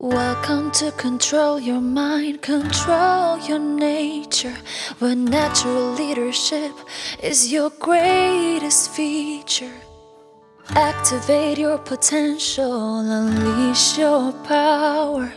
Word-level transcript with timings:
Welcome 0.00 0.70
to 0.78 0.92
control 0.92 1.58
your 1.58 1.80
mind, 1.80 2.40
control 2.40 3.36
your 3.48 3.58
nature. 3.58 4.54
Where 5.00 5.16
natural 5.16 5.90
leadership 5.94 6.70
is 7.20 7.50
your 7.50 7.70
greatest 7.80 8.92
feature. 8.92 9.74
Activate 10.76 11.58
your 11.58 11.78
potential, 11.78 13.00
unleash 13.00 13.98
your 13.98 14.30
power. 14.44 15.32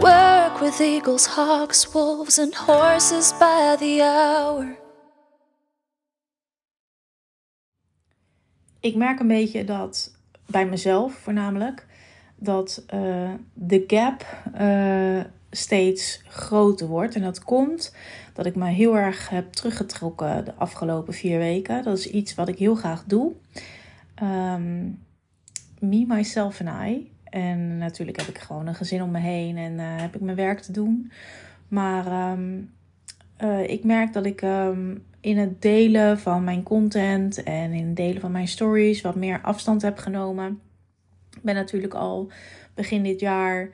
Work 0.00 0.62
with 0.62 0.80
eagles, 0.80 1.26
hawks, 1.26 1.92
wolves, 1.92 2.38
and 2.38 2.54
horses 2.54 3.34
by 3.34 3.76
the 3.78 4.00
hour. 4.00 4.78
Ik 8.80 8.96
merk 8.96 9.20
een 9.20 9.28
beetje 9.28 9.64
dat 9.64 10.12
bij 10.46 10.66
mezelf 10.66 11.14
voornamelijk 11.14 11.86
dat 12.40 12.84
uh, 12.94 13.30
de 13.54 13.84
gap 13.86 14.26
uh, 14.60 15.24
steeds 15.50 16.22
groter 16.28 16.86
wordt. 16.86 17.14
En 17.14 17.22
dat 17.22 17.44
komt 17.44 17.94
dat 18.32 18.46
ik 18.46 18.54
me 18.54 18.68
heel 18.68 18.96
erg 18.96 19.28
heb 19.28 19.52
teruggetrokken 19.52 20.44
de 20.44 20.54
afgelopen 20.54 21.14
vier 21.14 21.38
weken. 21.38 21.82
Dat 21.82 21.98
is 21.98 22.10
iets 22.10 22.34
wat 22.34 22.48
ik 22.48 22.58
heel 22.58 22.74
graag 22.74 23.04
doe. 23.04 23.32
Um, 24.22 24.98
me, 25.78 26.04
myself 26.08 26.60
en 26.60 26.88
I. 26.88 27.10
En 27.24 27.78
natuurlijk 27.78 28.20
heb 28.20 28.28
ik 28.28 28.38
gewoon 28.38 28.66
een 28.66 28.74
gezin 28.74 29.02
om 29.02 29.10
me 29.10 29.18
heen 29.18 29.56
en 29.56 29.72
uh, 29.72 29.84
heb 29.84 30.14
ik 30.14 30.20
mijn 30.20 30.36
werk 30.36 30.60
te 30.60 30.72
doen. 30.72 31.12
Maar 31.68 32.32
um, 32.32 32.70
ik 33.66 33.84
merk 33.84 34.12
dat 34.12 34.26
ik 34.26 34.42
um, 34.42 35.04
in 35.20 35.38
het 35.38 35.62
delen 35.62 36.18
van 36.18 36.44
mijn 36.44 36.62
content 36.62 37.42
en 37.42 37.72
in 37.72 37.86
het 37.86 37.96
delen 37.96 38.20
van 38.20 38.32
mijn 38.32 38.48
stories 38.48 39.00
wat 39.00 39.14
meer 39.14 39.40
afstand 39.42 39.82
heb 39.82 39.98
genomen. 39.98 40.60
Ben 41.42 41.54
natuurlijk 41.54 41.94
al 41.94 42.30
begin 42.74 43.02
dit 43.02 43.20
jaar 43.20 43.70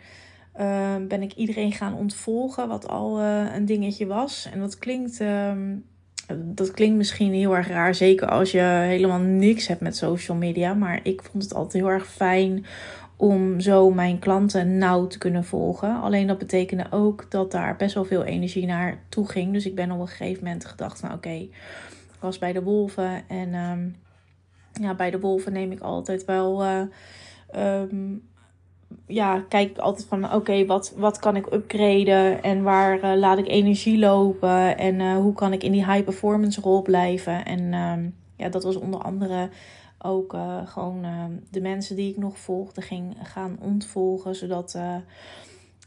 uh, 0.61 0.97
ben 1.09 1.23
ik 1.23 1.33
iedereen 1.33 1.73
gaan 1.73 1.95
ontvolgen, 1.95 2.69
wat 2.69 2.89
al 2.89 3.21
uh, 3.21 3.55
een 3.55 3.65
dingetje 3.65 4.07
was. 4.07 4.49
En 4.53 4.59
dat 4.59 4.79
klinkt, 4.79 5.21
um, 5.21 5.85
dat 6.45 6.71
klinkt 6.71 6.97
misschien 6.97 7.33
heel 7.33 7.57
erg 7.57 7.69
raar, 7.69 7.95
zeker 7.95 8.29
als 8.29 8.51
je 8.51 8.61
helemaal 8.61 9.19
niks 9.19 9.67
hebt 9.67 9.81
met 9.81 9.97
social 9.97 10.37
media. 10.37 10.75
Maar 10.75 11.01
ik 11.03 11.23
vond 11.23 11.43
het 11.43 11.55
altijd 11.55 11.83
heel 11.83 11.93
erg 11.93 12.07
fijn 12.07 12.67
om 13.17 13.61
zo 13.61 13.91
mijn 13.91 14.19
klanten 14.19 14.79
nauw 14.79 15.07
te 15.07 15.19
kunnen 15.19 15.45
volgen. 15.45 16.01
Alleen 16.01 16.27
dat 16.27 16.39
betekende 16.39 16.87
ook 16.91 17.31
dat 17.31 17.51
daar 17.51 17.77
best 17.77 17.95
wel 17.95 18.05
veel 18.05 18.25
energie 18.25 18.67
naar 18.67 18.99
toe 19.09 19.29
ging. 19.29 19.53
Dus 19.53 19.67
ik 19.67 19.75
ben 19.75 19.91
op 19.91 20.01
een 20.01 20.09
gegeven 20.09 20.45
moment 20.45 20.65
gedacht, 20.65 21.03
nou 21.03 21.15
oké, 21.15 21.31
ik 21.31 21.51
was 22.21 22.39
bij 22.39 22.53
de 22.53 22.63
wolven 22.63 23.29
en 23.29 23.55
um, 23.55 23.97
ja, 24.81 24.95
bij 24.95 25.11
de 25.11 25.21
wolven 25.21 25.53
neem 25.53 25.73
ik 25.73 25.81
altijd 25.81 26.25
wel... 26.25 26.65
Uh, 26.65 26.83
um, 27.57 28.29
ja, 29.07 29.41
kijk 29.49 29.71
ik 29.71 29.79
altijd 29.79 30.09
van 30.09 30.33
oké, 30.35 30.67
wat, 30.67 30.93
wat 30.97 31.19
kan 31.19 31.37
ik 31.37 31.53
upgraden 31.53 32.43
en 32.43 32.63
waar 32.63 33.05
uh, 33.05 33.19
laat 33.19 33.39
ik 33.39 33.49
energie 33.49 33.99
lopen 33.99 34.79
en 34.79 35.01
uh, 35.01 35.17
hoe 35.17 35.33
kan 35.33 35.53
ik 35.53 35.63
in 35.63 35.73
die 35.73 35.93
high 35.93 36.05
performance 36.05 36.61
rol 36.61 36.83
blijven. 36.83 37.45
En 37.45 37.75
um, 37.75 38.15
ja, 38.37 38.49
dat 38.49 38.65
was 38.65 38.77
onder 38.77 39.01
andere 39.01 39.51
ook 39.99 40.35
uh, 40.35 40.67
gewoon 40.67 41.07
de 41.51 41.61
mensen 41.61 41.97
die 41.97 42.11
ik 42.11 42.17
nog 42.17 42.39
volgde 42.39 42.81
ging 42.81 43.17
gaan 43.23 43.57
ontvolgen, 43.61 44.35
zodat 44.35 44.79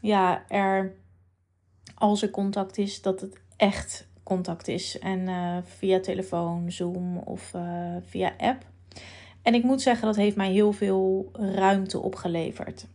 ja, 0.00 0.44
er 0.48 0.94
als 1.94 2.22
er 2.22 2.30
contact 2.30 2.78
is, 2.78 3.02
dat 3.02 3.20
het 3.20 3.40
echt 3.56 4.08
contact 4.22 4.68
is 4.68 4.98
en 4.98 5.28
via 5.64 6.00
telefoon, 6.00 6.72
Zoom 6.72 7.18
of 7.18 7.52
via 8.00 8.32
app. 8.38 8.64
En 9.42 9.54
ik 9.54 9.62
moet 9.62 9.82
zeggen, 9.82 10.06
dat 10.06 10.16
heeft 10.16 10.36
mij 10.36 10.50
heel 10.52 10.72
veel 10.72 11.30
ruimte 11.32 12.00
opgeleverd. 12.00 12.86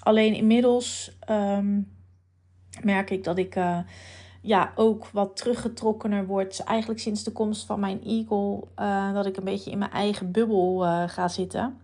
Alleen 0.00 0.34
inmiddels 0.34 1.18
um, 1.30 1.92
merk 2.82 3.10
ik 3.10 3.24
dat 3.24 3.38
ik 3.38 3.56
uh, 3.56 3.78
ja, 4.42 4.72
ook 4.74 5.06
wat 5.06 5.36
teruggetrokkener 5.36 6.26
word. 6.26 6.64
Eigenlijk 6.64 7.00
sinds 7.00 7.22
de 7.24 7.32
komst 7.32 7.66
van 7.66 7.80
mijn 7.80 8.04
Eagle, 8.04 8.64
uh, 8.76 9.14
dat 9.14 9.26
ik 9.26 9.36
een 9.36 9.44
beetje 9.44 9.70
in 9.70 9.78
mijn 9.78 9.90
eigen 9.90 10.30
bubbel 10.30 10.84
uh, 10.84 11.02
ga 11.08 11.28
zitten. 11.28 11.80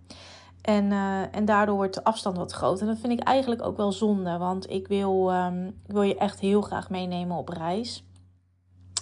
En, 0.62 0.92
en 1.32 1.44
daardoor 1.44 1.76
wordt 1.76 1.94
de 1.94 2.04
afstand 2.04 2.36
wat 2.36 2.52
groter. 2.52 2.86
En 2.86 2.92
dat 2.92 3.00
vind 3.00 3.20
ik 3.20 3.26
eigenlijk 3.26 3.62
ook 3.62 3.76
wel 3.76 3.92
zonde, 3.92 4.38
want 4.38 4.70
ik 4.70 4.88
wil, 4.88 5.34
um, 5.34 5.66
ik 5.66 5.92
wil 5.92 6.02
je 6.02 6.16
echt 6.16 6.40
heel 6.40 6.60
graag 6.60 6.90
meenemen 6.90 7.36
op 7.36 7.48
reis. 7.48 8.04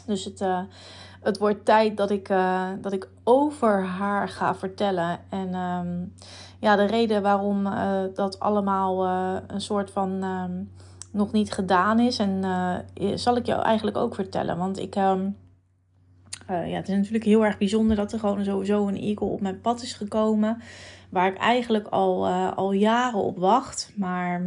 Dus 0.06 0.25
het, 0.25 0.44
het 1.21 1.39
wordt 1.39 1.65
tijd 1.65 1.97
dat 1.97 2.11
ik, 2.11 2.28
dat 2.81 2.93
ik 2.93 3.09
over 3.25 3.84
haar 3.84 4.28
ga 4.28 4.55
vertellen. 4.55 5.19
En 5.31 5.55
um, 5.55 6.12
ja, 6.61 6.77
de 6.77 6.84
reden 6.84 7.22
waarom 7.22 7.67
uh, 7.67 8.00
dat 8.15 8.41
allemaal 8.41 9.06
een 9.47 9.61
soort 9.61 9.91
van 9.91 10.25
uh, 10.25 10.44
nog 11.11 11.33
niet 11.33 11.53
gedaan 11.53 12.00
is. 12.00 12.19
En 12.19 12.44
eh, 12.44 13.12
zal 13.15 13.37
ik 13.37 13.47
jou 13.47 13.62
eigenlijk 13.62 13.97
ook 13.97 14.15
vertellen. 14.15 14.59
Want 14.59 14.78
ik. 14.78 14.94
Ehm, 14.94 15.28
ja, 16.49 16.77
het 16.77 16.88
is 16.88 16.97
natuurlijk 16.97 17.25
heel 17.25 17.44
erg 17.44 17.59
bijzonder 17.59 17.97
dat 17.97 18.12
er 18.12 18.19
gewoon 18.19 18.44
sowieso 18.44 18.88
een 18.88 19.00
eagle 19.00 19.27
op 19.27 19.41
mijn 19.41 19.61
pad 19.61 19.83
is 19.83 19.93
gekomen. 19.93 20.62
Waar 21.11 21.28
ik 21.28 21.37
eigenlijk 21.37 21.88
al, 21.88 22.28
al 22.28 22.73
jaren 22.73 23.19
op 23.19 23.38
wacht. 23.38 23.93
Maar 23.97 24.43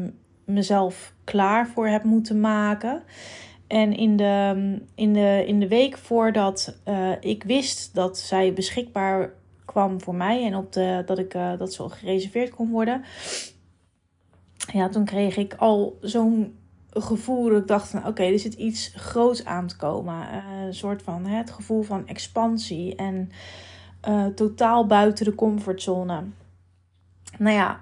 mezelf 0.46 1.14
klaar 1.24 1.68
voor 1.68 1.88
heb 1.88 2.04
moeten 2.04 2.40
maken. 2.40 3.04
En 3.70 3.98
in 3.98 4.18
de, 4.18 4.78
in 4.96 5.14
de, 5.14 5.44
in 5.48 5.60
de 5.60 5.68
week 5.68 5.98
voordat 5.98 6.80
ik 7.20 7.44
wist 7.44 7.96
dat 7.96 8.18
zij 8.18 8.54
beschikbaar 8.54 9.34
kwam 9.66 10.02
voor 10.02 10.16
mij 10.16 10.46
en 10.46 10.56
op 10.56 10.74
de, 10.74 11.04
dat, 11.06 11.20
ik, 11.20 11.34
uh, 11.34 11.58
dat 11.58 11.74
zo 11.74 11.88
gereserveerd 11.90 12.50
kon 12.50 12.70
worden. 12.70 13.04
Ja, 14.74 14.90
toen 14.90 15.06
kreeg 15.06 15.38
ik 15.38 15.54
al 15.58 15.98
zo'n 16.02 16.58
gevoel 16.90 17.50
dat 17.50 17.62
ik 17.62 17.68
dacht: 17.68 17.94
oké, 17.94 18.08
okay, 18.08 18.34
er 18.34 18.40
zit 18.40 18.54
iets 18.54 18.92
groots 18.96 19.46
aan 19.46 19.68
te 19.68 19.76
komen. 19.76 20.14
Uh, 20.14 20.66
een 20.66 20.74
soort 20.74 21.02
van 21.02 21.26
hè, 21.26 21.38
het 21.38 21.52
gevoel 21.52 21.82
van 21.82 22.08
expansie 22.08 22.96
en 22.96 23.30
totaal 24.36 24.86
buiten 24.86 25.26
de 25.26 25.36
comfortzone. 25.36 26.24
Nou 27.38 27.56
ja, 27.56 27.80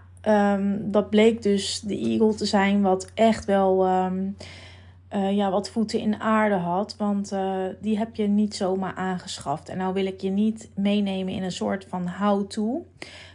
um, 0.54 0.92
dat 0.92 1.10
bleek 1.10 1.42
dus 1.42 1.80
de 1.80 1.98
Eagle 1.98 2.36
te 2.36 2.46
zijn, 2.46 2.82
wat 2.82 3.12
echt 3.14 3.46
wel. 3.46 3.88
Um, 3.88 4.38
uh, 5.14 5.36
ja, 5.36 5.52
wat 5.52 5.70
voeten 5.70 6.00
in 6.00 6.20
aarde 6.20 6.56
had. 6.56 6.96
Want 6.98 7.32
uh, 7.32 7.66
die 7.82 7.98
heb 7.98 8.16
je 8.16 8.28
niet 8.28 8.56
zomaar 8.56 8.96
aangeschaft. 8.96 9.70
En 9.70 9.78
nou 9.78 9.94
wil 9.94 10.06
ik 10.06 10.22
je 10.22 10.30
niet 10.30 10.70
meenemen 10.76 11.34
in 11.34 11.44
een 11.44 11.52
soort 11.52 11.86
van 11.90 12.10
how-to. 12.10 12.86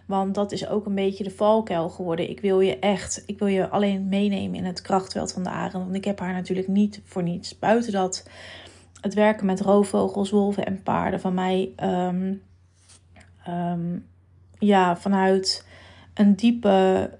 Want 0.06 0.34
dat 0.34 0.52
is 0.52 0.68
ook 0.68 0.86
een 0.86 0.94
beetje 0.94 1.24
de 1.24 1.30
valkuil 1.30 1.88
geworden. 1.88 2.30
Ik 2.30 2.40
wil 2.40 2.60
je 2.60 2.78
echt, 2.78 3.22
ik 3.26 3.38
wil 3.38 3.48
je 3.48 3.68
alleen 3.68 4.08
meenemen 4.08 4.58
in 4.58 4.64
het 4.64 4.82
krachtveld 4.82 5.32
van 5.32 5.42
de 5.42 5.50
arend. 5.50 5.84
Want 5.84 5.94
ik 5.94 6.04
heb 6.04 6.18
haar 6.18 6.32
natuurlijk 6.32 6.68
niet 6.68 7.00
voor 7.04 7.22
niets. 7.22 7.58
Buiten 7.58 7.92
dat 7.92 8.28
het 9.00 9.14
werken 9.14 9.46
met 9.46 9.60
roofvogels, 9.60 10.30
wolven 10.30 10.66
en 10.66 10.82
paarden 10.82 11.20
van 11.20 11.34
mij... 11.34 11.70
Um, 11.82 12.42
um, 13.48 14.06
ja, 14.58 14.96
vanuit 14.96 15.66
een 16.14 16.34
diepe... 16.36 17.10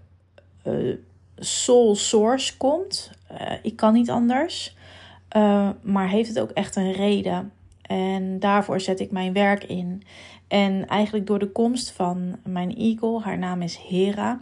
Uh, 0.67 0.97
soul 1.45 1.95
source 1.95 2.57
komt. 2.57 3.11
Uh, 3.33 3.53
ik 3.63 3.77
kan 3.77 3.93
niet 3.93 4.11
anders. 4.11 4.77
Uh, 5.37 5.69
maar 5.83 6.09
heeft 6.09 6.29
het 6.29 6.41
ook 6.41 6.51
echt 6.51 6.77
een 6.77 6.93
reden? 6.93 7.53
En 7.83 8.39
daarvoor 8.39 8.81
zet 8.81 9.01
ik 9.01 9.11
mijn 9.11 9.33
werk 9.33 9.65
in. 9.65 10.03
En 10.49 10.87
eigenlijk 10.87 11.27
door 11.27 11.39
de 11.39 11.53
komst 11.53 11.91
van 11.91 12.39
mijn 12.45 12.77
eagle, 12.77 13.21
haar 13.21 13.39
naam 13.39 13.63
is 13.63 13.77
Hera, 13.77 14.41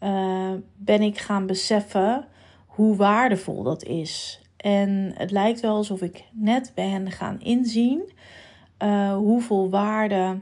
uh, 0.00 0.52
ben 0.76 1.02
ik 1.02 1.18
gaan 1.18 1.46
beseffen 1.46 2.24
hoe 2.66 2.96
waardevol 2.96 3.62
dat 3.62 3.82
is. 3.82 4.42
En 4.56 5.12
het 5.14 5.30
lijkt 5.30 5.60
wel 5.60 5.76
alsof 5.76 6.02
ik 6.02 6.24
net 6.32 6.72
bij 6.74 6.88
hen 6.88 7.10
gaan 7.10 7.40
inzien 7.40 8.12
hoeveel 9.16 9.70
waarde 9.70 10.38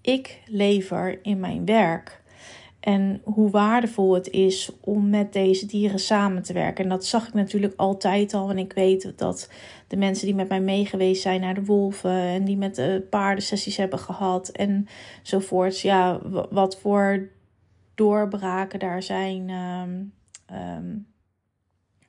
ik 0.00 0.42
lever 0.46 1.24
in 1.24 1.40
mijn 1.40 1.64
werk. 1.64 2.22
En 2.84 3.20
hoe 3.22 3.50
waardevol 3.50 4.14
het 4.14 4.30
is 4.30 4.70
om 4.80 5.10
met 5.10 5.32
deze 5.32 5.66
dieren 5.66 5.98
samen 5.98 6.42
te 6.42 6.52
werken. 6.52 6.84
En 6.84 6.90
dat 6.90 7.06
zag 7.06 7.28
ik 7.28 7.34
natuurlijk 7.34 7.74
altijd 7.76 8.34
al. 8.34 8.50
En 8.50 8.58
ik 8.58 8.72
weet 8.72 9.12
dat 9.18 9.50
de 9.88 9.96
mensen 9.96 10.26
die 10.26 10.34
met 10.34 10.48
mij 10.48 10.60
meegeweest 10.60 11.22
zijn 11.22 11.40
naar 11.40 11.54
de 11.54 11.64
wolven. 11.64 12.10
En 12.10 12.44
die 12.44 12.56
met 12.56 12.74
de 12.74 13.06
paarden 13.10 13.44
sessies 13.44 13.76
hebben 13.76 13.98
gehad. 13.98 14.48
Enzovoorts. 14.48 15.82
Ja, 15.82 16.20
wat 16.50 16.78
voor 16.80 17.28
doorbraken 17.94 18.78
daar 18.78 19.02
zijn 19.02 19.50
um, 19.50 20.12
um, 20.56 21.06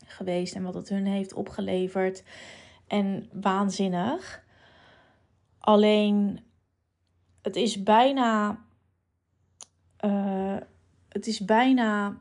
geweest. 0.05 0.55
En 0.55 0.63
wat 0.63 0.73
het 0.73 0.89
hun 0.89 1.05
heeft 1.05 1.33
opgeleverd. 1.33 2.23
En 2.87 3.29
waanzinnig. 3.33 4.43
Alleen, 5.59 6.39
het 7.41 7.55
is 7.55 7.83
bijna 7.83 8.64
uh, 10.05 10.55
het 11.09 11.27
is 11.27 11.39
bijna 11.39 12.17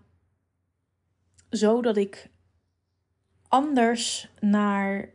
zo 1.51 1.83
dat 1.83 1.97
ik 1.97 2.31
anders 3.49 4.31
naar 4.41 5.09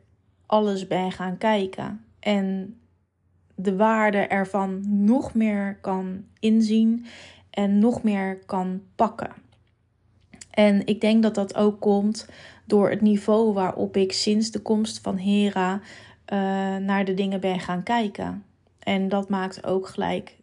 alles 0.46 0.88
ben 0.88 1.12
gaan 1.12 1.38
kijken. 1.38 2.06
En 2.20 2.78
de 3.56 3.76
waarde 3.76 4.18
ervan 4.18 5.04
nog 5.04 5.34
meer 5.34 5.78
kan 5.82 6.26
inzien 6.40 7.06
en 7.50 7.80
nog 7.80 8.04
meer 8.04 8.40
kan 8.46 8.82
pakken. 8.96 9.32
En 10.50 10.86
ik 10.86 11.02
denk 11.02 11.24
dat 11.24 11.36
dat 11.36 11.56
ook 11.56 11.80
komt 11.80 12.30
door 12.66 12.90
het 12.90 13.02
niveau 13.02 13.54
waarop 13.54 13.96
ik 13.96 14.12
sinds 14.12 14.52
de 14.52 14.60
komst 14.60 15.00
van 15.02 15.18
Hera 15.18 15.74
uh, 15.74 15.80
naar 16.78 17.06
de 17.06 17.14
dingen 17.14 17.40
ben 17.40 17.60
gaan 17.60 17.84
kijken. 17.84 18.46
En 18.80 19.10
dat 19.10 19.30
maakt 19.30 19.66
ook 19.66 19.88
gelijk 19.88 20.39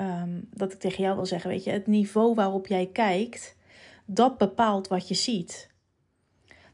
um, 0.00 0.48
dat 0.54 0.72
ik 0.72 0.78
tegen 0.78 1.02
jou 1.02 1.16
wil 1.16 1.26
zeggen, 1.26 1.50
weet 1.50 1.64
je, 1.64 1.70
het 1.70 1.86
niveau 1.86 2.34
waarop 2.34 2.66
jij 2.66 2.86
kijkt, 2.86 3.56
dat 4.04 4.38
bepaalt 4.38 4.88
wat 4.88 5.08
je 5.08 5.14
ziet. 5.14 5.70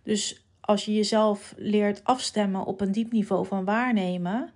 Dus 0.02 0.46
als 0.60 0.84
je 0.84 0.94
jezelf 0.94 1.54
leert 1.56 2.04
afstemmen 2.04 2.64
op 2.64 2.80
een 2.80 2.92
diep 2.92 3.12
niveau 3.12 3.46
van 3.46 3.64
waarnemen, 3.64 4.52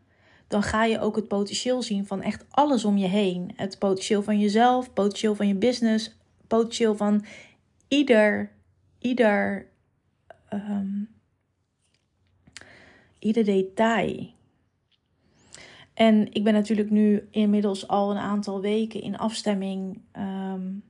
dan 0.49 0.63
ga 0.63 0.85
je 0.85 1.01
ook 1.01 1.17
het 1.17 1.29
potentieel 1.29 1.83
zien 1.83 2.07
van 2.07 2.23
echt 2.23 2.45
alles 2.51 2.85
om 2.85 2.97
je 2.97 3.07
heen. 3.07 3.53
Het 3.57 3.79
potentieel 3.79 4.23
van 4.23 4.39
jezelf, 4.39 4.93
potentieel 4.93 5.35
van 5.35 5.49
je 5.49 5.55
business, 5.55 6.17
potentieel 6.47 6.97
van 6.97 7.25
ieder, 7.89 8.53
ieder, 8.99 9.67
um, 10.53 11.09
ieder 13.19 13.45
detail. 13.45 14.39
En 16.01 16.33
ik 16.33 16.45
ben 16.45 16.53
natuurlijk 16.53 16.91
nu 16.91 17.29
inmiddels 17.31 17.89
al 17.89 18.11
een 18.11 18.19
aantal 18.19 18.61
weken 18.61 19.03
in 19.03 19.19
afstemming 19.19 20.01
um, 20.19 20.83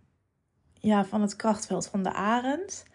ja, 0.73 1.05
van 1.05 1.21
het 1.21 1.37
krachtveld 1.37 1.87
van 1.87 2.03
de 2.03 2.13
arend. 2.13 2.87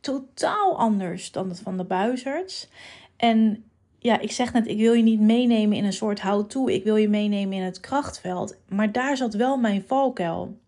Totaal 0.00 0.78
anders 0.78 1.32
dan 1.32 1.48
het 1.48 1.60
van 1.60 1.76
de 1.76 1.84
buizerds. 1.84 2.68
En 3.16 3.64
ja, 3.98 4.18
ik 4.18 4.32
zeg 4.32 4.52
net, 4.52 4.66
ik 4.66 4.78
wil 4.78 4.92
je 4.92 5.02
niet 5.02 5.20
meenemen 5.20 5.76
in 5.76 5.84
een 5.84 5.92
soort 5.92 6.20
how-to. 6.20 6.68
Ik 6.68 6.84
wil 6.84 6.96
je 6.96 7.08
meenemen 7.08 7.56
in 7.56 7.64
het 7.64 7.80
krachtveld. 7.80 8.56
Maar 8.68 8.92
daar 8.92 9.16
zat 9.16 9.34
wel 9.34 9.56
mijn 9.56 9.82
valkuil. 9.82 10.58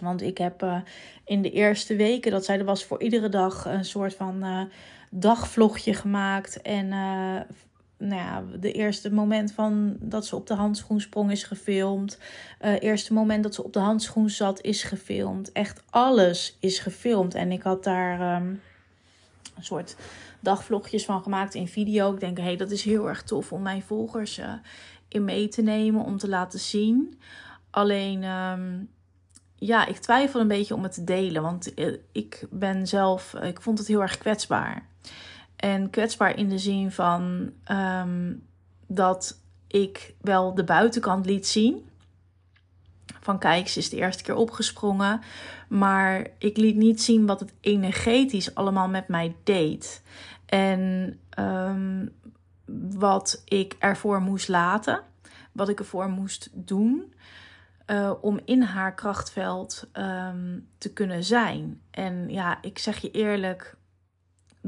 Want 0.00 0.22
ik 0.22 0.38
heb 0.38 0.62
uh, 0.62 0.80
in 1.24 1.42
de 1.42 1.50
eerste 1.50 1.96
weken, 1.96 2.30
dat 2.30 2.44
zij 2.44 2.58
er 2.58 2.64
was 2.64 2.84
voor 2.84 3.02
iedere 3.02 3.28
dag 3.28 3.64
een 3.64 3.84
soort 3.84 4.14
van 4.14 4.44
uh, 4.44 4.62
dagvlogje 5.10 5.94
gemaakt. 5.94 6.62
En 6.62 6.86
uh, 6.86 7.40
nou 7.98 8.14
ja, 8.20 8.44
de 8.60 8.72
eerste 8.72 9.12
moment 9.12 9.52
van 9.52 9.96
dat 10.00 10.26
ze 10.26 10.36
op 10.36 10.46
de 10.46 10.54
handschoen 10.54 11.00
sprong 11.00 11.30
is 11.30 11.44
gefilmd. 11.44 12.18
Uh, 12.60 12.82
eerste 12.82 13.12
moment 13.12 13.42
dat 13.42 13.54
ze 13.54 13.64
op 13.64 13.72
de 13.72 13.78
handschoen 13.78 14.30
zat 14.30 14.60
is 14.60 14.82
gefilmd. 14.82 15.52
Echt 15.52 15.82
alles 15.90 16.56
is 16.60 16.78
gefilmd. 16.78 17.34
En 17.34 17.52
ik 17.52 17.62
had 17.62 17.84
daar 17.84 18.36
um, 18.42 18.60
een 19.56 19.64
soort 19.64 19.96
dagvlogjes 20.40 21.04
van 21.04 21.22
gemaakt 21.22 21.54
in 21.54 21.68
video. 21.68 22.12
Ik 22.12 22.20
denk, 22.20 22.36
hé, 22.36 22.42
hey, 22.42 22.56
dat 22.56 22.70
is 22.70 22.82
heel 22.82 23.08
erg 23.08 23.22
tof 23.22 23.52
om 23.52 23.62
mijn 23.62 23.82
volgers 23.82 24.38
uh, 24.38 24.52
in 25.08 25.24
mee 25.24 25.48
te 25.48 25.62
nemen, 25.62 26.04
om 26.04 26.18
te 26.18 26.28
laten 26.28 26.58
zien. 26.58 27.18
Alleen, 27.70 28.24
um, 28.24 28.88
ja, 29.54 29.86
ik 29.86 29.96
twijfel 29.96 30.40
een 30.40 30.48
beetje 30.48 30.74
om 30.74 30.82
het 30.82 30.92
te 30.92 31.04
delen. 31.04 31.42
Want 31.42 31.78
uh, 31.78 31.96
ik 32.12 32.46
ben 32.50 32.86
zelf, 32.86 33.34
ik 33.34 33.60
vond 33.60 33.78
het 33.78 33.86
heel 33.86 34.02
erg 34.02 34.18
kwetsbaar. 34.18 34.86
En 35.66 35.90
kwetsbaar 35.90 36.38
in 36.38 36.48
de 36.48 36.58
zin 36.58 36.90
van 36.90 37.52
um, 37.70 38.46
dat 38.86 39.40
ik 39.66 40.14
wel 40.20 40.54
de 40.54 40.64
buitenkant 40.64 41.26
liet 41.26 41.46
zien. 41.46 41.88
Van 43.20 43.38
kijk, 43.38 43.68
ze 43.68 43.78
is 43.78 43.90
de 43.90 43.96
eerste 43.96 44.22
keer 44.22 44.34
opgesprongen. 44.34 45.20
Maar 45.68 46.26
ik 46.38 46.56
liet 46.56 46.76
niet 46.76 47.02
zien 47.02 47.26
wat 47.26 47.40
het 47.40 47.52
energetisch 47.60 48.54
allemaal 48.54 48.88
met 48.88 49.08
mij 49.08 49.36
deed. 49.44 50.02
En 50.46 51.18
um, 51.38 52.12
wat 52.98 53.42
ik 53.44 53.76
ervoor 53.78 54.20
moest 54.20 54.48
laten. 54.48 55.00
Wat 55.52 55.68
ik 55.68 55.78
ervoor 55.78 56.08
moest 56.08 56.48
doen. 56.52 57.14
Uh, 57.86 58.12
om 58.20 58.40
in 58.44 58.62
haar 58.62 58.94
krachtveld 58.94 59.88
um, 59.92 60.68
te 60.78 60.92
kunnen 60.92 61.24
zijn. 61.24 61.80
En 61.90 62.28
ja, 62.28 62.58
ik 62.62 62.78
zeg 62.78 62.98
je 62.98 63.10
eerlijk, 63.10 63.76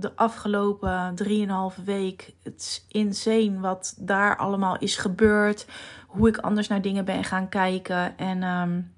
de 0.01 0.17
afgelopen 0.17 1.15
drieënhalve 1.15 1.83
week. 1.83 2.35
Het 2.43 2.61
is 2.61 2.85
insane 2.89 3.61
wat 3.61 3.95
daar 3.99 4.37
allemaal 4.37 4.79
is 4.79 4.97
gebeurd. 4.97 5.67
Hoe 6.07 6.29
ik 6.29 6.37
anders 6.37 6.69
naar 6.69 6.83
dingen 6.83 7.05
ben 7.05 7.25
gaan 7.25 7.49
kijken. 7.49 8.19
En 8.19 8.43
um, 8.43 8.95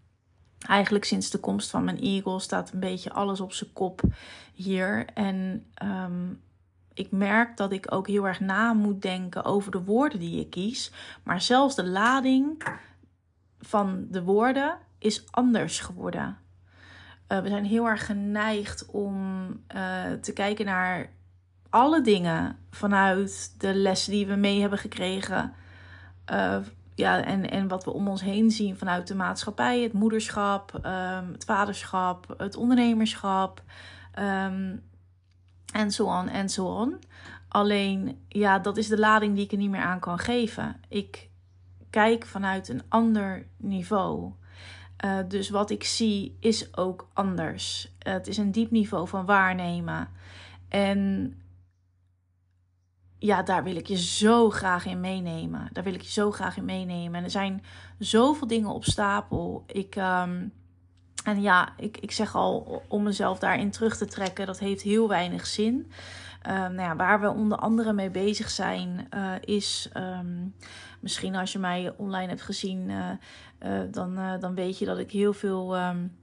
eigenlijk 0.59 1.05
sinds 1.05 1.31
de 1.31 1.39
komst 1.39 1.71
van 1.71 1.85
mijn 1.85 2.01
Eagle 2.01 2.41
staat 2.41 2.73
een 2.73 2.81
beetje 2.81 3.13
alles 3.13 3.41
op 3.41 3.53
zijn 3.53 3.73
kop 3.73 4.01
hier. 4.55 5.07
En 5.15 5.67
um, 5.83 6.41
ik 6.95 7.11
merk 7.11 7.57
dat 7.57 7.73
ik 7.73 7.93
ook 7.95 8.07
heel 8.07 8.27
erg 8.27 8.41
na 8.41 8.73
moet 8.73 9.03
denken 9.03 9.45
over 9.45 9.73
de 9.73 9.85
woorden 9.85 10.19
die 10.19 10.41
ik 10.41 10.51
kies. 10.51 10.93
Maar 11.23 11.41
zelfs 11.41 11.75
de 11.75 11.87
lading 11.87 12.63
van 13.59 14.07
de 14.11 14.23
woorden 14.23 14.79
is 14.99 15.25
anders 15.31 15.81
geworden. 15.81 16.39
Uh, 17.33 17.39
we 17.39 17.49
zijn 17.49 17.65
heel 17.65 17.87
erg 17.87 18.07
geneigd 18.07 18.87
om 18.87 19.47
uh, 19.75 20.13
te 20.21 20.33
kijken 20.33 20.65
naar 20.65 21.11
alle 21.69 22.01
dingen 22.01 22.59
vanuit 22.71 23.55
de 23.59 23.75
lessen 23.75 24.13
die 24.13 24.27
we 24.27 24.35
mee 24.35 24.61
hebben 24.61 24.79
gekregen. 24.79 25.53
Uh, 26.33 26.57
ja, 26.95 27.25
en, 27.25 27.51
en 27.51 27.69
wat 27.69 27.85
we 27.85 27.91
om 27.91 28.09
ons 28.09 28.21
heen 28.21 28.51
zien 28.51 28.77
vanuit 28.77 29.07
de 29.07 29.15
maatschappij, 29.15 29.83
het 29.83 29.93
moederschap, 29.93 30.75
um, 30.75 31.33
het 31.33 31.45
vaderschap, 31.45 32.35
het 32.37 32.57
ondernemerschap. 32.57 33.63
Um, 34.19 34.83
en 35.73 35.91
zo 35.91 36.05
on 36.05 36.29
en 36.29 36.49
zo 36.49 36.67
on. 36.67 36.99
Alleen, 37.49 38.25
ja, 38.29 38.59
dat 38.59 38.77
is 38.77 38.89
de 38.89 38.99
lading 38.99 39.35
die 39.35 39.45
ik 39.45 39.53
er 39.53 39.59
niet 39.59 39.71
meer 39.71 39.81
aan 39.81 40.01
kan 40.01 40.19
geven. 40.19 40.81
Ik 40.89 41.29
kijk 41.91 42.27
vanuit 42.27 42.69
een 42.69 42.83
ander 42.89 43.47
niveau. 43.57 44.33
Uh, 45.05 45.19
dus 45.29 45.51
wat 45.51 45.71
ik 45.71 45.85
zie 45.85 46.37
is 46.41 46.77
ook 46.77 47.09
anders. 47.13 47.93
Het 47.99 48.27
is 48.27 48.37
een 48.37 48.53
diep 48.53 48.71
niveau 48.71 49.09
van 49.09 49.27
waarnemen. 49.27 50.09
En 50.69 51.35
ja, 53.19 53.43
daar 53.43 53.65
wil 53.65 53.77
ik 53.77 53.87
je 53.87 53.99
zo 53.99 54.51
graag 54.51 54.87
in 54.87 55.01
meenemen. 55.01 55.69
Daar 55.73 55.85
wil 55.85 55.95
ik 55.95 56.03
je 56.03 56.11
zo 56.11 56.31
graag 56.31 56.57
in 56.57 56.65
meenemen. 56.65 57.19
En 57.19 57.25
er 57.25 57.31
zijn 57.31 57.65
zoveel 57.99 58.47
dingen 58.47 58.71
op 58.71 58.85
stapel. 58.85 59.65
Ik, 59.67 59.97
um, 59.97 60.53
en 61.25 61.41
ja, 61.41 61.69
ik, 61.77 61.97
ik 61.97 62.11
zeg 62.11 62.35
al 62.35 62.83
om 62.89 63.03
mezelf 63.03 63.39
daarin 63.39 63.71
terug 63.71 63.97
te 63.97 64.07
trekken, 64.07 64.47
dat 64.47 64.59
heeft 64.59 64.83
heel 64.83 65.09
weinig 65.09 65.47
zin. 65.47 65.91
Uh, 66.47 66.53
nou 66.53 66.81
ja, 66.81 66.97
waar 66.97 67.21
we 67.21 67.29
onder 67.29 67.59
andere 67.59 67.93
mee 67.93 68.11
bezig 68.11 68.51
zijn, 68.51 69.09
uh, 69.15 69.33
is 69.41 69.91
um, 69.97 70.55
misschien 71.01 71.37
als 71.37 71.53
je 71.53 71.59
mij 71.59 71.93
online 71.97 72.29
hebt 72.29 72.43
gezien, 72.43 72.91
dan, 73.91 74.19
dan 74.41 74.55
weet 74.55 74.79
je 74.79 74.85
dat 74.85 74.99
ik 74.99 75.11
heel 75.11 75.33
veel. 75.33 75.79
Um, 75.79 76.19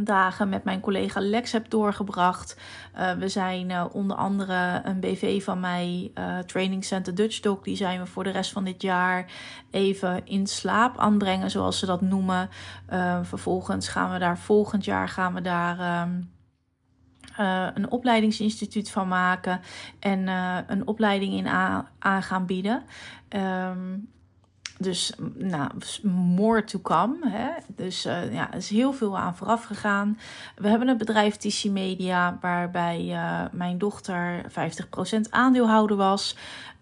dagen 0.00 0.48
met 0.48 0.64
mijn 0.64 0.80
collega 0.80 1.20
Lex 1.20 1.52
heb 1.52 1.70
doorgebracht. 1.70 2.56
Uh, 2.96 3.12
we 3.12 3.28
zijn 3.28 3.90
onder 3.92 4.16
andere 4.16 4.80
een 4.84 5.00
BV 5.00 5.42
van 5.44 5.60
mij, 5.60 6.12
Training 6.46 6.84
Center 6.84 7.14
Dutch 7.14 7.40
Dog. 7.40 7.62
Die 7.62 7.76
zijn 7.76 8.00
we 8.00 8.06
voor 8.06 8.24
de 8.24 8.30
rest 8.30 8.52
van 8.52 8.64
dit 8.64 8.82
jaar 8.82 9.32
even 9.70 10.26
in 10.26 10.46
slaap 10.46 10.98
aanbrengen, 10.98 11.50
zoals 11.50 11.78
ze 11.78 11.86
dat 11.86 12.00
noemen. 12.00 12.48
vervolgens 13.22 13.88
gaan 13.88 14.12
we 14.12 14.18
daar 14.18 14.38
volgend 14.38 14.84
jaar 14.84 15.08
gaan 15.08 15.34
we 15.34 15.40
daar. 15.40 16.02
Um, 16.02 16.30
een 17.74 17.90
opleidingsinstituut 17.90 18.90
van 18.90 19.08
maken 19.08 19.60
en 20.00 20.28
een 20.66 20.86
opleiding 20.86 21.32
in 21.32 21.48
aan 21.98 22.22
gaan 22.22 22.46
bieden. 22.46 22.82
Um, 23.28 24.08
dus 24.78 25.12
nou, 25.34 25.70
more 26.02 26.64
to 26.64 26.78
come. 26.80 27.16
Hè? 27.30 27.48
Dus 27.66 28.06
uh, 28.06 28.32
ja, 28.32 28.50
er 28.50 28.56
is 28.56 28.70
heel 28.70 28.92
veel 28.92 29.18
aan 29.18 29.36
vooraf 29.36 29.64
gegaan. 29.64 30.18
We 30.56 30.68
hebben 30.68 30.88
een 30.88 30.96
bedrijf 30.96 31.36
TC 31.36 31.64
Media, 31.70 32.38
waarbij 32.40 33.04
uh, 33.04 33.42
mijn 33.52 33.78
dochter 33.78 34.42
50% 34.48 35.20
aandeelhouder 35.30 35.96
was. 35.96 36.36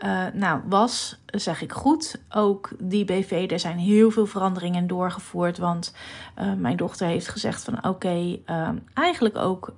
Uh, 0.05 0.27
nou, 0.33 0.61
was, 0.69 1.19
zeg 1.27 1.63
ik 1.63 1.73
goed. 1.73 2.21
Ook 2.31 2.71
die 2.79 3.05
BV, 3.05 3.47
er 3.51 3.61
zijn 3.61 3.79
heel 3.79 4.11
veel 4.11 4.27
veranderingen 4.27 4.87
doorgevoerd. 4.87 5.59
Want 5.59 5.95
uh, 6.39 6.53
mijn 6.53 6.77
dochter 6.77 7.07
heeft 7.07 7.29
gezegd 7.29 7.65
van 7.65 7.85
oké, 7.85 8.39
uh, 8.47 8.69
eigenlijk 8.95 9.37
ook 9.37 9.75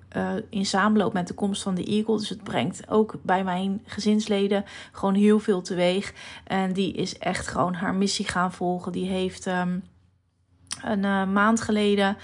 in 0.49 0.67
samenloop 0.67 1.13
met 1.13 1.27
de 1.29 1.35
komst 1.35 1.63
van 1.63 1.75
de 1.75 1.85
Eagle. 1.85 2.19
Dus 2.19 2.29
het 2.29 2.43
brengt 2.43 2.91
ook 2.91 3.15
bij 3.23 3.45
mijn 3.45 3.83
gezinsleden 3.87 4.65
gewoon 4.93 5.15
heel 5.15 5.39
veel 5.39 5.63
teweeg. 5.63 6.13
En 6.45 6.73
die 6.73 6.93
is 6.93 7.19
echt 7.19 7.47
gewoon 7.47 7.75
haar 7.75 7.95
missie 7.95 8.29
gaan 8.29 8.53
volgen. 8.53 8.93
Die 8.93 9.09
heeft... 9.09 9.47
Um, 9.47 9.83
een 10.85 11.05
uh, 11.05 11.27
maand 11.27 11.61
geleden 11.61 12.17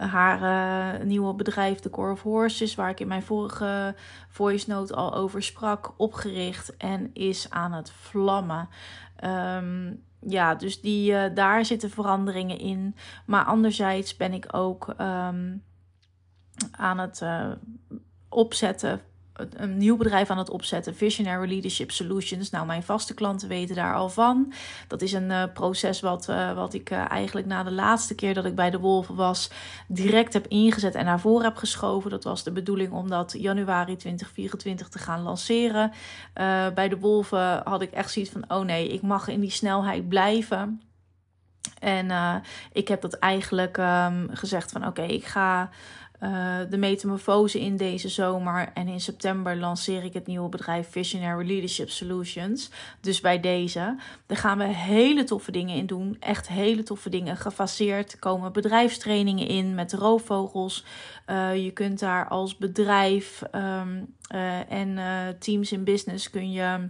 uh, 0.00 0.12
haar 0.12 0.42
uh, 0.42 1.04
nieuwe 1.04 1.34
bedrijf, 1.34 1.78
The 1.78 1.90
Core 1.90 2.12
of 2.12 2.22
Horses, 2.22 2.74
waar 2.74 2.90
ik 2.90 3.00
in 3.00 3.08
mijn 3.08 3.22
vorige 3.22 3.94
voice 4.28 4.70
note 4.70 4.94
al 4.94 5.14
over 5.14 5.42
sprak, 5.42 5.92
opgericht 5.96 6.76
en 6.76 7.10
is 7.14 7.50
aan 7.50 7.72
het 7.72 7.90
vlammen. 7.90 8.68
Um, 9.24 10.02
ja, 10.20 10.54
dus 10.54 10.80
die, 10.80 11.32
daar 11.32 11.64
zitten 11.64 11.90
veranderingen 11.90 12.58
in. 12.58 12.96
Maar 13.26 13.44
anderzijds 13.44 14.16
ben 14.16 14.32
ik 14.32 14.46
ook 14.50 14.88
um, 14.88 15.62
aan 16.70 16.98
het 16.98 17.22
opzetten 18.28 19.00
een 19.34 19.76
nieuw 19.76 19.96
bedrijf 19.96 20.30
aan 20.30 20.38
het 20.38 20.50
opzetten, 20.50 20.96
Visionary 20.96 21.48
Leadership 21.48 21.90
Solutions. 21.90 22.50
Nou, 22.50 22.66
mijn 22.66 22.82
vaste 22.82 23.14
klanten 23.14 23.48
weten 23.48 23.76
daar 23.76 23.94
al 23.94 24.08
van. 24.08 24.52
Dat 24.88 25.02
is 25.02 25.12
een 25.12 25.30
uh, 25.30 25.42
proces 25.54 26.00
wat, 26.00 26.28
uh, 26.28 26.54
wat 26.54 26.74
ik 26.74 26.90
uh, 26.90 27.10
eigenlijk 27.10 27.46
na 27.46 27.62
de 27.62 27.70
laatste 27.70 28.14
keer 28.14 28.34
dat 28.34 28.44
ik 28.44 28.54
bij 28.54 28.70
de 28.70 28.78
Wolven 28.78 29.14
was, 29.14 29.50
direct 29.88 30.32
heb 30.32 30.46
ingezet 30.46 30.94
en 30.94 31.04
naar 31.04 31.20
voren 31.20 31.44
heb 31.44 31.56
geschoven. 31.56 32.10
Dat 32.10 32.24
was 32.24 32.44
de 32.44 32.52
bedoeling 32.52 32.92
om 32.92 33.08
dat 33.08 33.34
januari 33.38 33.96
2024 33.96 34.88
te 34.88 34.98
gaan 34.98 35.22
lanceren. 35.22 35.92
bij 36.74 36.88
de 36.88 36.98
Wolven 36.98 37.60
had 37.64 37.82
ik 37.82 37.90
echt 37.90 38.10
zoiets 38.10 38.32
van: 38.32 38.44
oh 38.48 38.64
nee, 38.64 38.88
ik 38.88 39.02
mag 39.02 39.28
in 39.28 39.40
die 39.40 39.50
snelheid 39.50 40.08
blijven. 40.08 40.82
En 41.78 42.42
ik 42.72 42.88
heb 42.88 43.00
dat 43.00 43.14
eigenlijk 43.14 43.76
um, 43.76 44.28
gezegd 44.32 44.72
van 44.72 44.86
oké, 44.86 45.02
ik 45.02 45.24
ga 45.24 45.70
uh, 46.20 46.58
de 46.70 46.76
metamorfose 46.76 47.60
in 47.60 47.76
deze 47.76 48.08
zomer. 48.08 48.70
En 48.74 48.88
in 48.88 49.00
september 49.00 49.56
lanceer 49.56 50.04
ik 50.04 50.12
het 50.12 50.26
nieuwe 50.26 50.48
bedrijf 50.48 50.90
Visionary 50.90 51.46
Leadership 51.46 51.90
Solutions. 51.90 52.70
Dus 53.00 53.20
bij 53.20 53.40
deze. 53.40 53.96
Daar 54.26 54.38
gaan 54.38 54.58
we 54.58 54.64
hele 54.64 55.24
toffe 55.24 55.52
dingen 55.52 55.76
in 55.76 55.86
doen. 55.86 56.16
Echt 56.20 56.48
hele 56.48 56.82
toffe 56.82 57.10
dingen. 57.10 57.36
Gefaseerd 57.36 58.18
komen 58.18 58.52
bedrijfstrainingen 58.52 59.46
in 59.46 59.74
met 59.74 59.92
roofvogels. 59.92 60.84
Uh, 61.26 61.64
je 61.64 61.70
kunt 61.70 61.98
daar 61.98 62.28
als 62.28 62.56
bedrijf 62.56 63.42
um, 63.54 64.14
uh, 64.34 64.72
en 64.72 64.98
teams 65.38 65.72
in 65.72 65.84
business 65.84 66.30
kun 66.30 66.52
je 66.52 66.88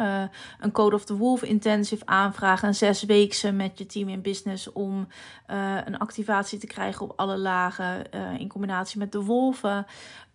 uh, 0.00 0.22
een 0.60 0.72
Code 0.72 0.94
of 0.94 1.04
the 1.04 1.16
Wolf 1.16 1.42
intensive 1.42 2.06
aanvragen. 2.06 2.74
Een 2.80 2.94
weken 3.06 3.56
met 3.56 3.78
je 3.78 3.86
team 3.86 4.08
in 4.08 4.22
business 4.22 4.72
om 4.72 5.08
uh, 5.50 5.78
een 5.84 5.98
activatie 5.98 6.58
te 6.58 6.66
krijgen 6.66 7.02
op 7.02 7.12
alle 7.16 7.38
lagen 7.38 8.04
uh, 8.14 8.40
in 8.40 8.48
combinatie 8.48 8.98
met 8.98 9.12
de 9.12 9.22
wolven. 9.22 9.86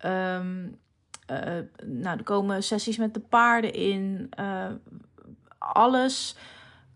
Um, 0.06 0.80
nou, 1.84 2.18
er 2.18 2.24
komen 2.24 2.64
sessies 2.64 2.98
met 2.98 3.14
de 3.14 3.20
paarden 3.20 3.74
in. 3.74 4.30
alles. 5.58 6.36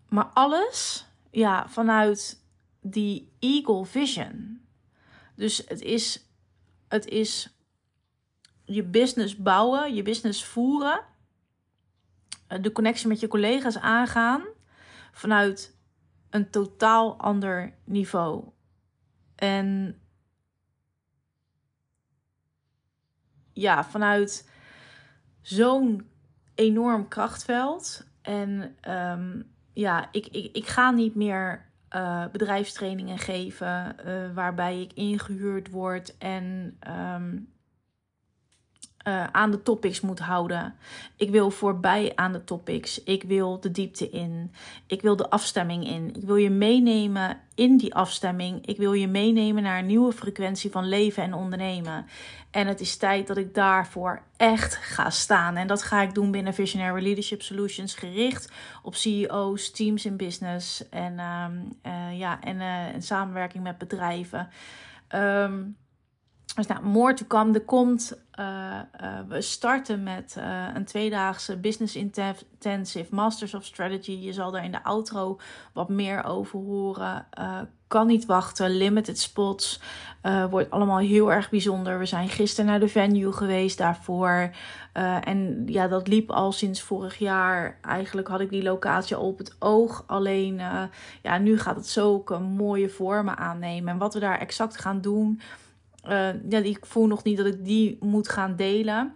Maar 0.08 0.30
alles 0.34 1.06
ja, 1.30 1.68
vanuit 1.68 2.42
die 2.80 3.32
Eagle 3.38 3.84
Vision. 3.84 4.60
Dus 5.36 5.62
het 5.66 5.80
is, 5.80 6.26
het 6.88 7.06
is 7.06 7.54
je 8.64 8.84
business 8.84 9.36
bouwen, 9.36 9.94
je 9.94 10.02
business 10.02 10.44
voeren 10.44 10.98
eh, 10.98 11.04
de 12.60 12.72
connectie 12.72 13.08
met 13.08 13.20
je 13.20 13.28
collega's 13.28 13.78
aangaan 13.78 14.42
vanuit 15.12 15.78
een 16.30 16.50
totaal 16.50 17.18
ander 17.18 17.74
niveau. 17.84 18.44
En 19.34 19.98
ja, 23.52 23.84
vanuit 23.84 24.50
zo'n 25.40 26.10
enorm 26.54 27.08
krachtveld. 27.08 28.06
En 28.22 28.76
um, 28.88 29.52
ja, 29.72 30.08
ik, 30.12 30.26
ik, 30.26 30.56
ik 30.56 30.66
ga 30.66 30.90
niet 30.90 31.14
meer 31.14 31.68
uh, 31.96 32.26
bedrijfstrainingen 32.32 33.18
geven 33.18 33.96
uh, 34.06 34.34
waarbij 34.34 34.80
ik 34.80 34.92
ingehuurd 34.92 35.70
word 35.70 36.18
en 36.18 36.78
um, 36.88 37.52
uh, 39.10 39.24
aan 39.32 39.50
de 39.50 39.62
topics 39.62 40.00
moet 40.00 40.18
houden. 40.18 40.74
Ik 41.16 41.30
wil 41.30 41.50
voorbij 41.50 42.12
aan 42.14 42.32
de 42.32 42.44
topics. 42.44 43.02
Ik 43.04 43.22
wil 43.22 43.60
de 43.60 43.70
diepte 43.70 44.10
in. 44.10 44.52
Ik 44.86 45.02
wil 45.02 45.16
de 45.16 45.30
afstemming 45.30 45.86
in. 45.86 46.14
Ik 46.14 46.24
wil 46.24 46.36
je 46.36 46.50
meenemen 46.50 47.38
in 47.54 47.76
die 47.76 47.94
afstemming. 47.94 48.66
Ik 48.66 48.76
wil 48.76 48.92
je 48.92 49.08
meenemen 49.08 49.62
naar 49.62 49.78
een 49.78 49.86
nieuwe 49.86 50.12
frequentie 50.12 50.70
van 50.70 50.88
leven 50.88 51.22
en 51.22 51.34
ondernemen. 51.34 52.06
En 52.50 52.66
het 52.66 52.80
is 52.80 52.96
tijd 52.96 53.26
dat 53.26 53.36
ik 53.36 53.54
daarvoor 53.54 54.22
echt 54.36 54.76
ga 54.76 55.10
staan. 55.10 55.56
En 55.56 55.66
dat 55.66 55.82
ga 55.82 56.02
ik 56.02 56.14
doen 56.14 56.30
binnen 56.30 56.54
Visionary 56.54 57.02
Leadership 57.02 57.42
Solutions, 57.42 57.94
gericht 57.94 58.52
op 58.82 58.94
CEO's, 58.94 59.70
teams 59.70 60.04
in 60.04 60.16
business 60.16 60.88
en, 60.88 61.18
um, 61.18 61.72
uh, 61.86 62.18
ja, 62.18 62.40
en, 62.40 62.56
uh, 62.56 62.86
en 62.86 63.02
samenwerking 63.02 63.62
met 63.62 63.78
bedrijven. 63.78 64.48
Um, 65.14 65.76
dus 66.54 66.66
nou, 66.66 66.82
more 66.84 67.14
to 67.14 67.24
come. 67.26 67.52
Er 67.54 67.64
komt, 67.64 68.18
uh, 68.40 68.46
uh, 68.46 69.18
we 69.28 69.40
starten 69.40 70.02
met 70.02 70.34
uh, 70.38 70.66
een 70.74 70.84
tweedaagse 70.84 71.56
Business 71.56 71.96
Intensive 71.96 73.14
Masters 73.14 73.54
of 73.54 73.64
Strategy. 73.64 74.12
Je 74.12 74.32
zal 74.32 74.50
daar 74.50 74.64
in 74.64 74.70
de 74.70 74.84
outro 74.84 75.38
wat 75.72 75.88
meer 75.88 76.24
over 76.24 76.58
horen. 76.58 77.26
kan 77.88 78.06
niet 78.06 78.26
wachten. 78.26 78.70
Limited 78.70 79.18
spots. 79.18 79.80
wordt 80.50 80.70
allemaal 80.70 80.98
heel 80.98 81.32
erg 81.32 81.50
bijzonder. 81.50 81.98
We 81.98 82.06
zijn 82.06 82.28
gisteren 82.28 82.70
naar 82.70 82.80
de 82.80 82.88
venue 82.88 83.32
geweest 83.32 83.78
daarvoor. 83.78 84.50
en 85.24 85.62
ja, 85.66 85.88
dat 85.88 86.08
liep 86.08 86.30
al 86.30 86.52
sinds 86.52 86.82
vorig 86.82 87.18
jaar. 87.18 87.78
Eigenlijk 87.82 88.28
had 88.28 88.40
ik 88.40 88.50
die 88.50 88.62
locatie 88.62 89.16
al 89.16 89.26
op 89.26 89.38
het 89.38 89.56
oog. 89.58 90.04
Alleen, 90.06 90.60
ja, 91.22 91.38
nu 91.38 91.58
gaat 91.58 91.76
het 91.76 91.88
zulke 91.88 92.38
mooie 92.38 92.88
vormen 92.88 93.36
aannemen. 93.36 93.92
En 93.92 93.98
wat 93.98 94.14
we 94.14 94.20
daar 94.20 94.38
exact 94.38 94.80
gaan 94.80 95.00
doen 95.00 95.40
uh, 96.04 96.50
ja, 96.50 96.58
ik 96.58 96.86
voel 96.86 97.06
nog 97.06 97.24
niet 97.24 97.36
dat 97.36 97.46
ik 97.46 97.64
die 97.64 97.96
moet 98.00 98.28
gaan 98.28 98.56
delen. 98.56 99.14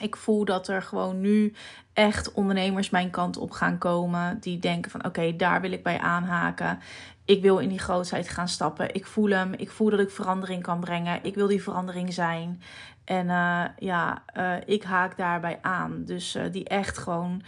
Ik 0.00 0.16
voel 0.16 0.44
dat 0.44 0.68
er 0.68 0.82
gewoon 0.82 1.20
nu 1.20 1.54
echt 1.92 2.32
ondernemers 2.32 2.90
mijn 2.90 3.10
kant 3.10 3.36
op 3.36 3.50
gaan 3.50 3.78
komen. 3.78 4.40
Die 4.40 4.58
denken 4.58 4.90
van 4.90 5.04
oké, 5.04 5.36
daar 5.36 5.60
wil 5.60 5.72
ik 5.72 5.82
bij 5.82 5.98
aanhaken. 5.98 6.78
Ik 7.24 7.42
wil 7.42 7.58
in 7.58 7.68
die 7.68 7.78
grootheid 7.78 8.28
gaan 8.28 8.48
stappen. 8.48 8.94
Ik 8.94 9.06
voel 9.06 9.30
hem. 9.30 9.52
Ik 9.52 9.70
voel 9.70 9.90
dat 9.90 10.00
ik 10.00 10.10
verandering 10.10 10.62
kan 10.62 10.80
brengen. 10.80 11.18
Ik 11.22 11.34
wil 11.34 11.46
die 11.46 11.62
verandering 11.62 12.12
zijn. 12.14 12.62
En 13.04 13.26
uh, 13.26 13.64
ja, 13.78 14.22
uh, 14.36 14.54
ik 14.66 14.82
haak 14.82 15.16
daarbij 15.16 15.58
aan. 15.62 16.04
Dus 16.04 16.38
die 16.50 16.68
echt 16.68 16.98
gewoon 16.98 17.42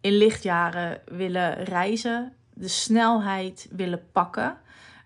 in 0.00 0.12
lichtjaren 0.12 1.00
willen 1.04 1.64
reizen. 1.64 2.32
De 2.54 2.68
snelheid 2.68 3.68
willen 3.70 4.02
pakken. 4.12 4.56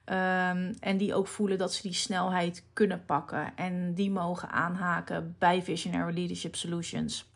Um, 0.06 0.74
en 0.80 0.96
die 0.96 1.14
ook 1.14 1.26
voelen 1.26 1.58
dat 1.58 1.72
ze 1.72 1.82
die 1.82 1.92
snelheid 1.92 2.64
kunnen 2.72 3.04
pakken. 3.04 3.56
En 3.56 3.94
die 3.94 4.10
mogen 4.10 4.50
aanhaken 4.50 5.36
bij 5.38 5.62
Visionary 5.62 6.14
Leadership 6.14 6.54
Solutions. 6.54 7.32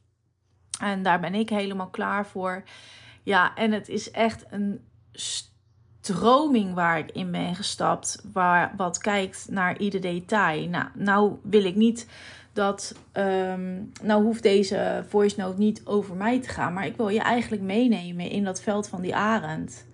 En 0.81 1.03
daar 1.03 1.21
ben 1.21 1.35
ik 1.35 1.49
helemaal 1.49 1.89
klaar 1.89 2.27
voor. 2.27 2.63
Ja, 3.23 3.55
en 3.55 3.73
het 3.73 3.89
is 3.89 4.11
echt 4.11 4.45
een 4.51 4.81
stroming 6.01 6.75
waar 6.75 6.99
ik 6.99 7.11
in 7.11 7.31
ben 7.31 7.55
gestapt. 7.55 8.23
Waar, 8.33 8.75
wat 8.77 8.99
kijkt 8.99 9.47
naar 9.51 9.79
ieder 9.79 10.01
detail. 10.01 10.69
Nou, 10.69 10.87
nou 10.95 11.39
wil 11.43 11.65
ik 11.65 11.75
niet 11.77 12.07
dat. 12.53 12.95
Um, 13.13 13.93
nou 14.03 14.23
hoeft 14.23 14.43
deze 14.43 15.05
voice 15.09 15.41
note 15.41 15.59
niet 15.59 15.83
over 15.85 16.17
mij 16.17 16.41
te 16.41 16.49
gaan. 16.49 16.73
Maar 16.73 16.87
ik 16.87 16.97
wil 16.97 17.09
je 17.09 17.21
eigenlijk 17.21 17.63
meenemen 17.63 18.31
in 18.31 18.45
dat 18.45 18.61
veld 18.61 18.89
van 18.89 19.01
die 19.01 19.15
arend. 19.15 19.87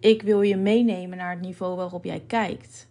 Ik 0.00 0.22
wil 0.22 0.42
je 0.42 0.56
meenemen 0.56 1.18
naar 1.18 1.30
het 1.30 1.40
niveau 1.40 1.76
waarop 1.76 2.04
jij 2.04 2.20
kijkt. 2.26 2.88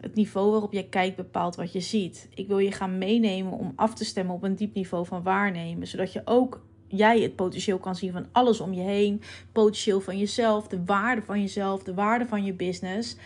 Het 0.00 0.14
niveau 0.14 0.50
waarop 0.50 0.72
jij 0.72 0.84
kijkt 0.84 1.16
bepaalt 1.16 1.56
wat 1.56 1.72
je 1.72 1.80
ziet. 1.80 2.28
Ik 2.34 2.48
wil 2.48 2.58
je 2.58 2.72
gaan 2.72 2.98
meenemen 2.98 3.52
om 3.52 3.72
af 3.76 3.94
te 3.94 4.04
stemmen 4.04 4.34
op 4.34 4.42
een 4.42 4.56
diep 4.56 4.74
niveau 4.74 5.06
van 5.06 5.22
waarnemen, 5.22 5.86
zodat 5.86 6.12
je 6.12 6.22
ook 6.24 6.66
jij 6.86 7.20
het 7.20 7.36
potentieel 7.36 7.78
kan 7.78 7.96
zien 7.96 8.12
van 8.12 8.26
alles 8.32 8.60
om 8.60 8.72
je 8.72 8.82
heen, 8.82 9.22
potentieel 9.52 10.00
van 10.00 10.18
jezelf, 10.18 10.68
de 10.68 10.84
waarde 10.84 11.22
van 11.22 11.40
jezelf, 11.40 11.82
de 11.82 11.94
waarde 11.94 12.26
van 12.26 12.44
je 12.44 12.52
business. 12.52 13.16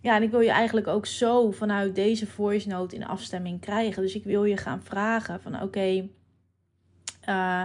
Ja, 0.00 0.16
en 0.16 0.22
ik 0.22 0.30
wil 0.30 0.40
je 0.40 0.50
eigenlijk 0.50 0.86
ook 0.86 1.06
zo 1.06 1.50
vanuit 1.50 1.94
deze 1.94 2.26
voice 2.26 2.68
note 2.68 2.96
in 2.96 3.06
afstemming 3.06 3.60
krijgen. 3.60 4.02
Dus 4.02 4.14
ik 4.14 4.24
wil 4.24 4.44
je 4.44 4.56
gaan 4.56 4.82
vragen 4.82 5.40
van 5.40 5.62
oké, 5.62 6.08
uh, 7.28 7.62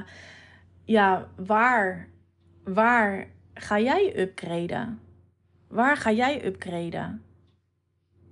ja, 0.83 1.27
waar, 1.35 2.09
waar 2.63 3.27
ga 3.61 3.79
jij 3.79 4.19
upgraden? 4.19 4.99
Waar 5.67 5.97
ga 5.97 6.11
jij 6.11 6.45
upgraden? 6.45 7.23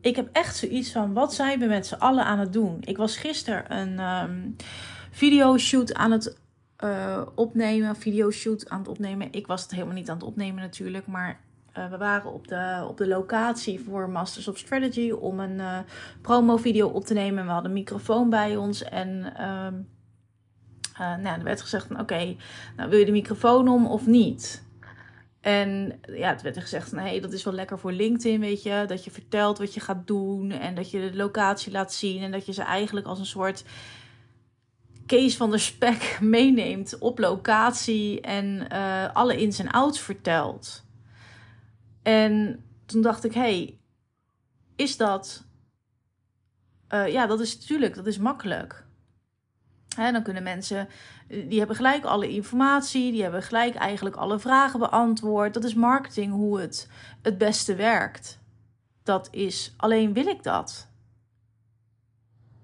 Ik 0.01 0.15
heb 0.15 0.29
echt 0.31 0.55
zoiets 0.55 0.91
van, 0.91 1.13
wat 1.13 1.33
zijn 1.33 1.59
we 1.59 1.65
met 1.65 1.87
z'n 1.87 1.95
allen 1.95 2.25
aan 2.25 2.39
het 2.39 2.53
doen? 2.53 2.77
Ik 2.81 2.97
was 2.97 3.17
gisteren 3.17 3.77
een 3.77 3.99
um, 3.99 4.55
videoshoot 5.11 5.93
aan 5.93 6.11
het 6.11 6.37
uh, 6.83 7.21
opnemen, 7.35 7.95
videoshoot 7.95 8.69
aan 8.69 8.79
het 8.79 8.87
opnemen. 8.87 9.27
Ik 9.31 9.47
was 9.47 9.61
het 9.61 9.71
helemaal 9.71 9.93
niet 9.93 10.09
aan 10.09 10.17
het 10.17 10.25
opnemen 10.25 10.61
natuurlijk, 10.61 11.07
maar 11.07 11.39
uh, 11.77 11.89
we 11.89 11.97
waren 11.97 12.33
op 12.33 12.47
de, 12.47 12.85
op 12.87 12.97
de 12.97 13.07
locatie 13.07 13.79
voor 13.79 14.09
Masters 14.09 14.47
of 14.47 14.57
Strategy 14.57 15.11
om 15.11 15.39
een 15.39 15.57
uh, 15.57 15.79
promo-video 16.21 16.87
op 16.87 17.05
te 17.05 17.13
nemen. 17.13 17.45
We 17.45 17.51
hadden 17.51 17.71
een 17.71 17.77
microfoon 17.77 18.29
bij 18.29 18.55
ons 18.55 18.83
en 18.83 19.09
um, 19.43 19.87
nou, 20.97 21.37
er 21.37 21.43
werd 21.43 21.61
gezegd: 21.61 21.91
Oké, 21.91 22.35
nou, 22.75 22.89
wil 22.89 22.99
je 22.99 23.05
de 23.05 23.11
microfoon 23.11 23.67
om 23.67 23.87
of 23.87 24.05
niet? 24.05 24.65
En 25.47 25.99
ja, 26.01 26.29
het 26.29 26.41
werd 26.41 26.55
er 26.55 26.61
gezegd 26.61 26.91
hey, 26.91 27.19
dat 27.19 27.33
is 27.33 27.43
wel 27.43 27.53
lekker 27.53 27.79
voor 27.79 27.91
LinkedIn, 27.91 28.39
weet 28.39 28.63
je. 28.63 28.83
Dat 28.87 29.03
je 29.03 29.11
vertelt 29.11 29.57
wat 29.57 29.73
je 29.73 29.79
gaat 29.79 30.07
doen 30.07 30.51
en 30.51 30.75
dat 30.75 30.91
je 30.91 31.09
de 31.09 31.15
locatie 31.15 31.71
laat 31.71 31.93
zien. 31.93 32.21
En 32.21 32.31
dat 32.31 32.45
je 32.45 32.53
ze 32.53 32.61
eigenlijk 32.61 33.07
als 33.07 33.19
een 33.19 33.25
soort 33.25 33.63
Kees 35.05 35.37
van 35.37 35.51
de 35.51 35.57
Spek 35.57 36.17
meeneemt 36.21 36.97
op 36.97 37.19
locatie 37.19 38.21
en 38.21 38.67
uh, 38.71 39.13
alle 39.13 39.37
ins 39.37 39.59
en 39.59 39.69
outs 39.69 39.99
vertelt. 39.99 40.85
En 42.03 42.63
toen 42.85 43.01
dacht 43.01 43.23
ik, 43.23 43.33
hey, 43.33 43.79
is 44.75 44.97
dat 44.97 45.45
eh, 46.87 47.07
ja, 47.07 47.27
dat 47.27 47.39
is 47.39 47.59
natuurlijk, 47.59 47.95
dat 47.95 48.07
is 48.07 48.17
makkelijk. 48.17 48.86
Dan 49.97 50.23
kunnen 50.23 50.43
mensen, 50.43 50.87
eh, 51.27 51.49
die 51.49 51.57
hebben 51.57 51.75
gelijk 51.75 52.03
alle 52.03 52.29
informatie, 52.29 53.11
die 53.11 53.21
hebben 53.21 53.43
gelijk 53.43 53.75
eigenlijk 53.75 54.15
alle 54.15 54.39
vragen 54.39 54.79
beantwoord. 54.79 55.53
Dat 55.53 55.63
is 55.63 55.73
marketing, 55.73 56.31
hoe 56.31 56.59
het 56.59 56.89
het 57.21 57.37
beste 57.37 57.75
werkt. 57.75 58.39
Dat 59.03 59.27
is, 59.31 59.73
alleen 59.77 60.13
wil 60.13 60.27
ik 60.27 60.43
dat? 60.43 60.87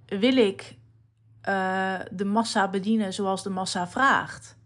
Wil 0.06 0.38
ik 0.38 0.78
uh, 1.50 2.00
de 2.12 2.26
massa 2.26 2.70
bedienen 2.70 3.14
zoals 3.14 3.44
de 3.44 3.50
massa 3.50 3.88
vraagt? 3.88 4.58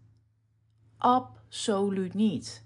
Absoluut 0.98 2.14
niet. 2.14 2.64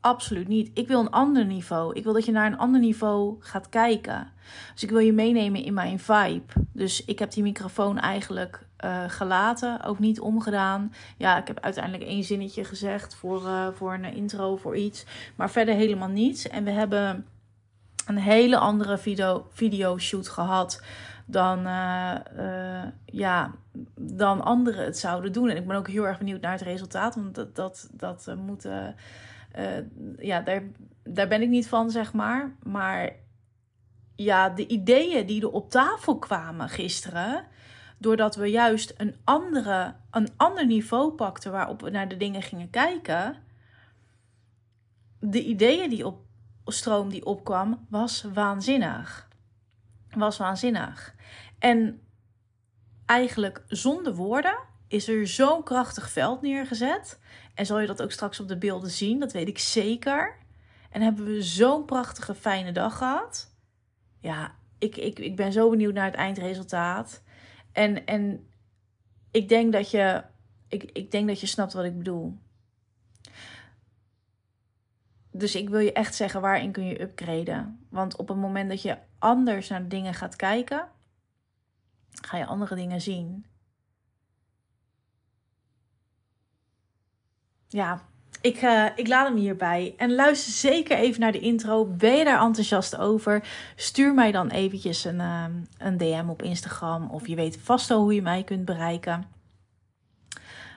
Absoluut 0.00 0.48
niet. 0.48 0.70
Ik 0.74 0.88
wil 0.88 1.00
een 1.00 1.10
ander 1.10 1.44
niveau. 1.44 1.94
Ik 1.94 2.04
wil 2.04 2.12
dat 2.12 2.24
je 2.24 2.32
naar 2.32 2.46
een 2.46 2.58
ander 2.58 2.80
niveau 2.80 3.36
gaat 3.40 3.68
kijken. 3.68 4.28
Dus 4.72 4.82
ik 4.82 4.90
wil 4.90 4.98
je 4.98 5.12
meenemen 5.12 5.64
in 5.64 5.74
mijn 5.74 5.98
vibe. 5.98 6.52
Dus 6.72 7.04
ik 7.04 7.18
heb 7.18 7.30
die 7.30 7.42
microfoon 7.42 7.98
eigenlijk 7.98 8.66
uh, 8.84 9.04
gelaten, 9.06 9.84
ook 9.84 9.98
niet 9.98 10.20
omgedaan. 10.20 10.92
Ja, 11.16 11.38
ik 11.38 11.46
heb 11.46 11.60
uiteindelijk 11.60 12.04
één 12.04 12.24
zinnetje 12.24 12.64
gezegd 12.64 13.14
voor, 13.14 13.42
uh, 13.42 13.68
voor 13.74 13.94
een 13.94 14.14
intro, 14.14 14.56
voor 14.56 14.76
iets. 14.76 15.04
Maar 15.36 15.50
verder 15.50 15.74
helemaal 15.74 16.08
niets. 16.08 16.48
En 16.48 16.64
we 16.64 16.70
hebben 16.70 17.26
een 18.06 18.18
hele 18.18 18.58
andere 18.58 18.98
video, 18.98 19.46
videoshoot 19.50 20.28
gehad 20.28 20.82
dan, 21.24 21.58
uh, 21.66 22.82
ja, 23.04 23.50
dan 23.94 24.42
anderen 24.42 24.84
het 24.84 24.98
zouden 24.98 25.32
doen. 25.32 25.48
En 25.48 25.56
ik 25.56 25.66
ben 25.66 25.76
ook 25.76 25.88
heel 25.88 26.06
erg 26.06 26.18
benieuwd 26.18 26.40
naar 26.40 26.52
het 26.52 26.62
resultaat. 26.62 27.14
Want 27.14 27.34
dat, 27.34 27.56
dat, 27.56 27.88
dat 27.92 28.34
moet 28.46 28.66
uh, 29.58 29.78
ja, 30.18 30.40
daar, 30.40 30.62
daar 31.04 31.28
ben 31.28 31.42
ik 31.42 31.48
niet 31.48 31.68
van, 31.68 31.90
zeg 31.90 32.12
maar. 32.12 32.56
Maar 32.62 33.12
ja, 34.14 34.48
de 34.48 34.66
ideeën 34.66 35.26
die 35.26 35.42
er 35.42 35.50
op 35.50 35.70
tafel 35.70 36.18
kwamen 36.18 36.68
gisteren, 36.68 37.46
doordat 37.98 38.36
we 38.36 38.46
juist 38.46 38.94
een, 38.96 39.16
andere, 39.24 39.94
een 40.10 40.28
ander 40.36 40.66
niveau 40.66 41.12
pakten 41.12 41.52
waarop 41.52 41.80
we 41.80 41.90
naar 41.90 42.08
de 42.08 42.16
dingen 42.16 42.42
gingen 42.42 42.70
kijken, 42.70 43.36
de 45.20 45.44
ideeën 45.44 45.90
die 45.90 46.06
op 46.06 46.24
stroom 46.64 47.08
die 47.08 47.24
opkwam, 47.24 47.86
was 47.88 48.22
waanzinnig. 48.22 49.28
Was 50.10 50.38
waanzinnig. 50.38 51.14
En 51.58 52.00
eigenlijk 53.06 53.62
zonder 53.66 54.14
woorden 54.14 54.58
is 54.90 55.08
er 55.08 55.26
zo'n 55.26 55.62
krachtig 55.62 56.10
veld 56.10 56.42
neergezet. 56.42 57.18
En 57.54 57.66
zal 57.66 57.78
je 57.78 57.86
dat 57.86 58.02
ook 58.02 58.12
straks 58.12 58.40
op 58.40 58.48
de 58.48 58.58
beelden 58.58 58.90
zien, 58.90 59.20
dat 59.20 59.32
weet 59.32 59.48
ik 59.48 59.58
zeker. 59.58 60.36
En 60.90 61.02
hebben 61.02 61.24
we 61.24 61.42
zo'n 61.42 61.84
prachtige, 61.84 62.34
fijne 62.34 62.72
dag 62.72 62.96
gehad. 62.96 63.54
Ja, 64.20 64.54
ik, 64.78 64.96
ik, 64.96 65.18
ik 65.18 65.36
ben 65.36 65.52
zo 65.52 65.70
benieuwd 65.70 65.94
naar 65.94 66.04
het 66.04 66.14
eindresultaat. 66.14 67.22
En, 67.72 68.06
en 68.06 68.48
ik, 69.30 69.48
denk 69.48 69.72
dat 69.72 69.90
je, 69.90 70.24
ik, 70.68 70.82
ik 70.82 71.10
denk 71.10 71.28
dat 71.28 71.40
je 71.40 71.46
snapt 71.46 71.72
wat 71.72 71.84
ik 71.84 71.98
bedoel. 71.98 72.38
Dus 75.32 75.54
ik 75.54 75.68
wil 75.68 75.80
je 75.80 75.92
echt 75.92 76.14
zeggen, 76.14 76.40
waarin 76.40 76.72
kun 76.72 76.84
je 76.84 77.00
upgraden? 77.00 77.86
Want 77.90 78.16
op 78.16 78.28
het 78.28 78.36
moment 78.36 78.68
dat 78.68 78.82
je 78.82 78.98
anders 79.18 79.68
naar 79.68 79.88
dingen 79.88 80.14
gaat 80.14 80.36
kijken, 80.36 80.88
ga 82.10 82.36
je 82.36 82.46
andere 82.46 82.74
dingen 82.74 83.00
zien. 83.00 83.49
Ja, 87.70 88.02
ik, 88.40 88.62
uh, 88.62 88.86
ik 88.94 89.08
laat 89.08 89.28
hem 89.28 89.36
hierbij. 89.36 89.94
En 89.96 90.14
luister 90.14 90.52
zeker 90.52 90.96
even 90.98 91.20
naar 91.20 91.32
de 91.32 91.38
intro. 91.38 91.84
Ben 91.84 92.16
je 92.16 92.24
daar 92.24 92.40
enthousiast 92.40 92.96
over? 92.96 93.42
Stuur 93.76 94.14
mij 94.14 94.32
dan 94.32 94.48
eventjes 94.48 95.04
een, 95.04 95.18
uh, 95.18 95.44
een 95.78 95.96
DM 95.96 96.24
op 96.28 96.42
Instagram. 96.42 97.10
Of 97.10 97.26
je 97.26 97.34
weet 97.34 97.58
vast 97.62 97.90
al 97.90 98.00
hoe 98.00 98.14
je 98.14 98.22
mij 98.22 98.42
kunt 98.42 98.64
bereiken. 98.64 99.24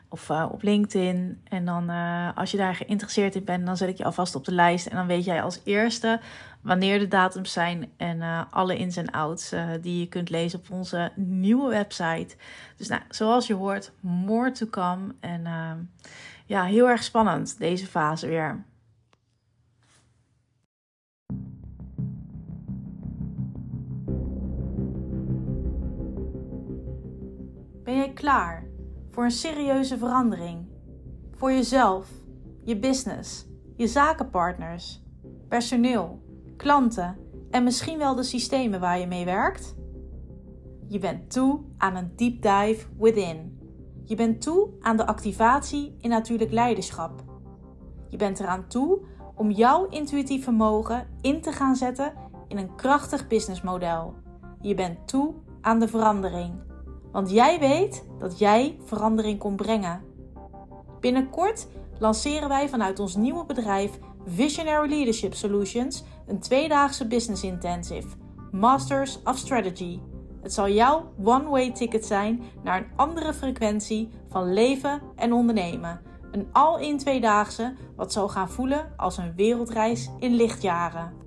Of 0.10 0.30
uh, 0.30 0.48
op 0.52 0.62
LinkedIn. 0.62 1.42
En 1.44 1.66
dan 1.66 1.90
als 2.36 2.52
je 2.52 2.58
daar 2.58 2.76
geïnteresseerd 2.76 3.36
in 3.36 3.44
bent, 3.44 3.66
dan 3.66 3.78
zet 3.78 3.90
ik 3.90 3.98
je 3.98 4.04
alvast 4.04 4.36
op 4.36 4.46
de 4.46 4.54
lijst. 4.54 4.86
En 4.86 4.96
dan 4.96 5.08
weet 5.08 5.26
jij 5.26 5.44
als 5.44 5.60
eerste 5.64 6.20
wanneer 6.62 7.00
de 7.00 7.08
datums 7.08 7.52
zijn. 7.52 7.92
En 7.98 8.48
alle 8.50 8.78
ins 8.78 8.98
en 8.98 9.12
outs 9.12 9.54
die 9.82 10.00
je 10.00 10.08
kunt 10.08 10.30
lezen 10.30 10.60
op 10.60 10.72
onze 10.72 11.12
nieuwe 11.16 11.70
website. 11.70 12.36
Dus 12.78 12.88
nou, 12.88 13.02
zoals 13.10 13.48
je 13.48 13.54
hoort, 13.54 13.92
more 14.00 14.52
to 14.52 14.66
come. 14.66 15.14
En 15.20 15.46
ja, 16.46 16.64
heel 16.64 16.90
erg 16.90 17.04
spannend 17.04 17.58
deze 17.58 17.86
fase 17.86 18.28
weer. 18.28 18.66
Ben 27.84 27.96
jij 27.96 28.14
klaar 28.14 28.68
voor 29.10 29.24
een 29.24 29.32
serieuze 29.32 29.98
verandering? 29.98 30.68
Voor 31.32 31.52
jezelf, 31.52 32.10
je 32.64 32.80
business, 32.80 33.48
je 33.76 33.88
zakenpartners, 33.88 35.04
personeel, 35.48 36.24
klanten 36.58 37.18
en 37.50 37.64
misschien 37.64 37.98
wel 37.98 38.16
de 38.16 38.24
systemen 38.24 38.80
waar 38.80 39.00
je 39.00 39.08
mee 39.08 39.26
werkt? 39.26 39.76
Je 40.88 41.00
bent 41.00 41.32
toe 41.32 41.62
aan 41.78 41.96
een 41.96 42.12
deep 42.16 42.42
dive 42.42 42.86
within 42.98 43.63
je 44.06 44.16
bent 44.16 44.42
toe 44.42 44.70
aan 44.82 44.98
de 44.98 45.06
activatie 45.06 45.96
in 46.02 46.10
natuurlijk 46.10 46.52
leiderschap. 46.52 47.24
Je 48.10 48.18
bent 48.18 48.40
eraan 48.40 48.68
toe 48.68 49.00
om 49.36 49.52
jouw 49.52 49.88
intuïtief 49.90 50.44
vermogen 50.44 51.08
in 51.22 51.42
te 51.42 51.52
gaan 51.52 51.76
zetten 51.76 52.14
in 52.48 52.58
een 52.58 52.76
krachtig 52.76 53.28
businessmodel. 53.28 54.14
Je 54.62 54.74
bent 54.74 55.08
toe 55.08 55.34
aan 55.62 55.80
de 55.80 55.88
verandering. 55.88 56.54
Want 57.12 57.32
jij 57.32 57.60
weet 57.60 58.06
dat 58.20 58.40
jij 58.40 58.78
verandering 58.84 59.40
kon 59.40 59.56
brengen. 59.56 60.02
Binnenkort 61.00 61.68
lanceren 62.00 62.50
wij 62.50 62.70
vanuit 62.70 63.00
ons 63.00 63.16
nieuwe 63.16 63.46
bedrijf 63.46 64.00
Visionary 64.26 64.90
Leadership 64.90 65.34
Solutions 65.34 66.04
een 66.28 66.40
tweedaagse 66.40 67.08
business 67.08 67.44
intensive, 67.44 68.08
Masters 68.52 69.20
of 69.24 69.38
Strategy 69.38 70.00
het 70.44 70.54
zal 70.54 70.70
jouw 70.70 71.14
one-way 71.24 71.72
ticket 71.72 72.06
zijn 72.06 72.44
naar 72.64 72.78
een 72.78 72.92
andere 72.96 73.34
frequentie 73.34 74.10
van 74.30 74.54
leven 74.54 75.02
en 75.16 75.34
ondernemen. 75.34 76.02
Een 76.32 76.48
al-in 76.52 76.98
tweedaagse 76.98 77.74
wat 77.96 78.12
zal 78.12 78.30
gaan 78.30 78.50
voelen 78.50 78.94
als 78.98 79.18
een 79.18 79.34
wereldreis 79.36 80.10
in 80.20 80.34
lichtjaren. 80.34 81.23